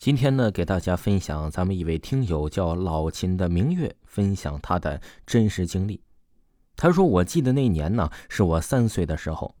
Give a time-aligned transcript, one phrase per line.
[0.00, 6.00] 今天呢，给大家分享咱们一位听友叫老秦的明月分享他的真实经历。
[6.74, 9.54] 他说：“我记得那年呢，是我三岁的时候，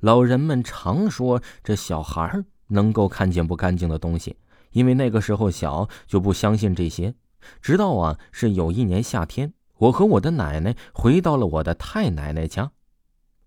[0.00, 4.36] 老人们常说这小孩能够看见不干净的东西，
[4.72, 7.14] 因为那个时候小就不相信这些。
[7.62, 12.70] 直到啊，是有一年夏天，我和我的奶奶回到了我的太奶奶家。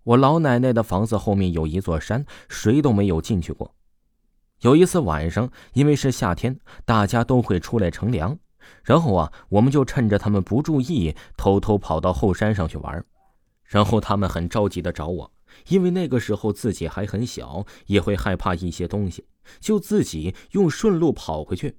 [0.02, 3.76] 我老奶奶的房子后面有一座山，谁都没有进去过。”
[4.62, 8.38] 有一次晚上，因为是夏天，大家都会出来乘凉，
[8.84, 13.06] 然后啊，我们就趁着他们不注意，偷偷跑到后山上去玩。
[13.64, 15.32] 然后他们很着急的找我，
[15.68, 19.28] 因为那个时候自己还很小，也会害怕一些东西，
[19.62, 21.78] 就自己用顺路跑回去。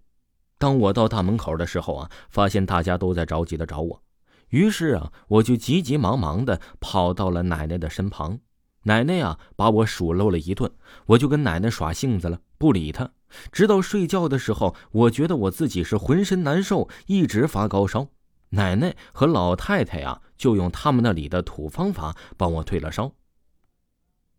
[0.56, 4.02] 当我到大门口的时候啊，发现大家都在着急的找我，
[4.48, 8.38] 于是啊，我就急急忙忙的跑到了奶奶的身旁。
[8.84, 10.70] 奶奶呀，把我数落了一顿，
[11.07, 13.11] 我就跟奶奶耍性子了，不理她。
[13.53, 18.09] 直到睡觉的时候，我觉得我自己是浑身难受，一直发高烧。
[18.51, 23.12] 奶奶和老太太呀，就用他们那里的土方法帮我退了烧。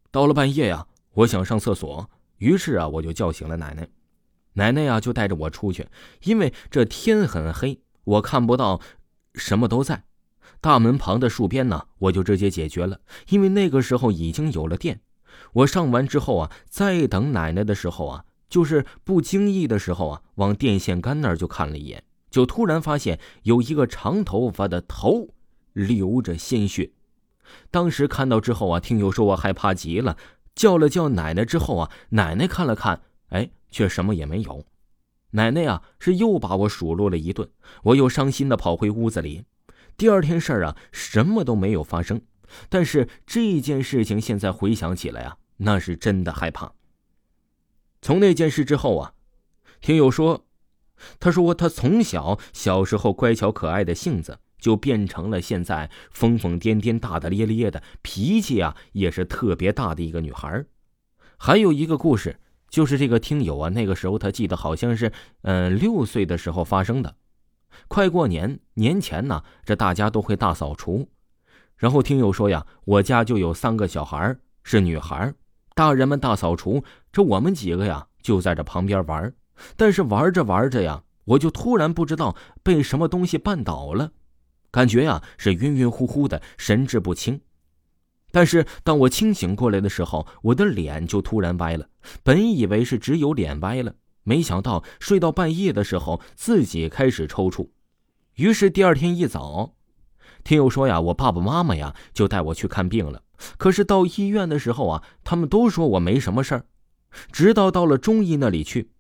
[0.09, 3.88] 到了半夜呀，我想上厕所，于是啊，我就叫醒了奶奶。
[4.53, 5.88] 奶奶呀，就带着我出去，
[6.23, 8.81] 因为这天很黑，我看不到
[9.36, 10.03] 什么都在。
[10.59, 12.99] 大门旁的树边呢，我就直接解决了，
[13.30, 14.99] 因为那个时候已经有了电。
[15.53, 25.30] 我上完之后啊，再等奶奶的时候啊，就是不经意的时候啊，往电线杆那儿就看了一眼，就突然发现有一个长头发的头
[25.73, 26.91] 流着鲜血。
[27.69, 30.17] 当时看到之后啊，听友说我害怕极了，
[30.53, 34.65] 叫了叫奶奶之后啊，奶奶看了看，哎，却什么也没有。
[35.31, 37.49] 奶奶啊，是又把我数落了一顿，
[37.83, 39.43] 我又伤心的跑回屋子里。
[40.02, 42.21] 第二天事儿啊，什么都没有发生，
[42.69, 46.73] 但是这件事情现在回想起来啊，那是真的害怕。
[48.02, 49.13] 从那件事之后啊，
[49.80, 50.47] 听友说，
[51.19, 60.65] 他说他从小小时候乖巧可爱的性子，就变成了现在疯疯癫癫、大大咧咧的脾气啊，也是特别大的一个女孩。
[61.37, 62.39] 还有一个故事，
[62.71, 65.11] 就是这个听友啊，那个时候他记得好像是，
[65.43, 67.17] 嗯，六岁的时候发生的。
[67.87, 71.09] 快过年年前呢，这大家都会大扫除。
[71.77, 75.33] 然后听友说呀，我家就有三个小孩是女孩
[75.73, 79.33] 大人们大扫除，这我们几个呀就在这旁边玩。
[79.76, 84.11] 但是玩着玩着呀，我就突然不知道被什么东西绊倒了，
[84.70, 87.42] 感觉呀是晕晕乎乎的，神志不清。
[88.32, 91.88] 但是当我清醒过来的时候，我的脸就突然歪了。
[92.23, 93.93] 本以为是只有脸歪了。
[94.23, 97.70] 没想到睡到半夜的时候，自己开始抽搐，
[98.36, 99.73] 于是第二天一早，
[100.43, 103.23] 听友说呀，我爸爸妈妈呀就带我去看病了。
[103.58, 106.65] 可是到医院的时候啊，他们都说我没什么事儿。
[107.32, 108.92] 直到到了中医那里去，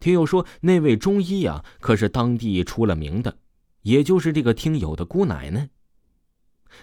[0.00, 3.36] 听友说那位中医呀可是当地出了名的，
[3.82, 5.68] 也就是这个听友的姑奶奶。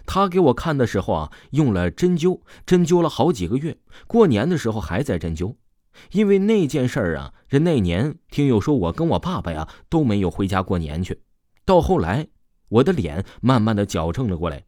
[0.05, 5.55] 他给我看的时候啊，用了针灸，针灸了好几个月，过年的时候还在针灸。
[6.11, 11.21] 因为那件事儿啊，这那年听友说我跟我爸爸呀都没有回家过年去。
[11.65, 12.27] 到后来，
[12.69, 14.63] 我的脸慢慢的矫正了过来。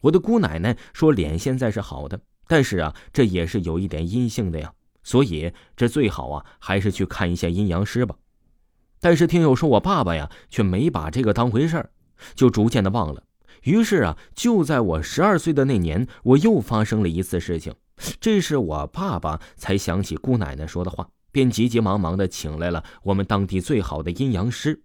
[0.00, 4.72] 我的姑奶奶说脸现在是好的，但是啊，这也是有一点阴性的呀，
[5.02, 8.16] 所以这最好啊还是去看一下阴阳师吧。
[9.00, 11.90] 但是听友说我爸爸呀却没把这个当回事儿，
[12.34, 13.24] 就逐渐的忘了。
[13.62, 17.74] 于是啊，就在我十二岁的那年，我又发生了一次事情。
[18.20, 24.82] 这是我爸爸才想起姑奶奶说的话，便急急忙忙的请来了我们当地最好的阴阳师。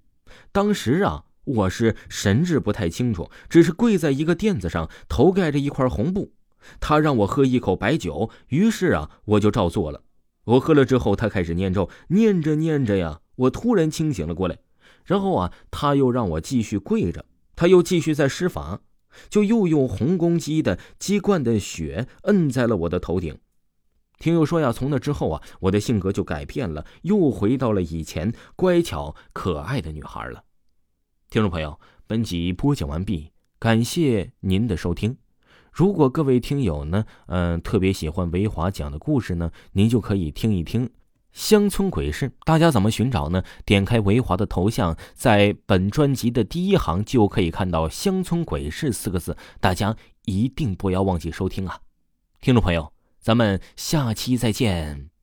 [0.52, 6.34] 当时啊，我是神志不太清楚，只是跪在一个垫子上，头盖着一块红布。
[6.80, 10.02] 他让我喝一口白酒，于是啊，我就照做了。
[10.44, 14.58] 我喝了之后，他开始念咒，念着念着呀，我突然清醒了过来。
[15.06, 17.26] 然后啊，他又让我继续跪着，
[17.56, 18.82] 他又继续在施法。
[19.30, 23.38] 就又用红公鸡的鸡冠的血摁在了我的头顶。
[24.20, 30.44] 听友说呀，从那之后啊，我的性格就改变了，又回到了以前乖巧可爱的女孩了。
[31.30, 35.18] 听众朋友，本集播讲完毕，感谢您的收听。
[35.72, 40.90] 如果各位听友呢，嗯，特别喜欢维华讲的故事呢，您就可以听一听。
[41.38, 43.44] 乡村鬼市，大家怎么寻找呢？
[43.64, 49.96] 点开维华的头像，在本专辑的第一行就可以看到“乡村鬼市”四个字，大家
[50.26, 51.78] 一定不要忘记收听啊！
[52.42, 52.92] 听众朋友，
[53.22, 55.17] 咱们下期再见。